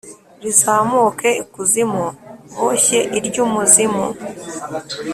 rizamuke 0.43 1.29
ikuzimu 1.43 2.05
boshye 2.57 2.99
iry’umuzimu. 3.17 4.05